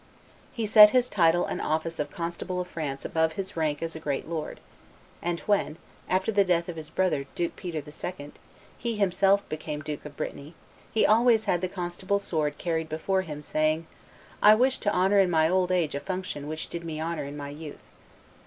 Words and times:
He 0.51 0.65
set 0.65 0.89
his 0.89 1.09
title 1.09 1.45
and 1.45 1.61
office 1.61 1.99
of 1.99 2.09
constable 2.09 2.59
of 2.59 2.67
France 2.67 3.05
above 3.05 3.33
his 3.33 3.55
rank 3.55 3.83
as 3.83 3.95
a 3.95 3.99
great 3.99 4.27
lord; 4.27 4.59
and 5.21 5.41
when, 5.41 5.77
after 6.09 6.31
the 6.31 6.43
death 6.43 6.67
of 6.67 6.75
his 6.75 6.89
brother, 6.89 7.27
Duke 7.35 7.55
Peter 7.55 7.83
II., 7.87 8.31
he 8.79 8.95
himself 8.95 9.47
became 9.47 9.83
Duke 9.83 10.03
of 10.03 10.17
Brittany, 10.17 10.55
he 10.91 11.05
always 11.05 11.45
had 11.45 11.61
the 11.61 11.67
constable's 11.69 12.23
sword 12.23 12.57
carried 12.57 12.89
before 12.89 13.21
him, 13.21 13.43
saying, 13.43 13.85
"I 14.41 14.55
wish 14.55 14.79
to 14.79 14.91
honor 14.91 15.19
in 15.19 15.29
my 15.29 15.47
old 15.47 15.71
age 15.71 15.93
a 15.93 15.99
function 15.99 16.47
which 16.47 16.65
did 16.67 16.83
me 16.83 16.99
honor 16.99 17.25
in 17.25 17.37
my 17.37 17.49
youth." 17.49 17.91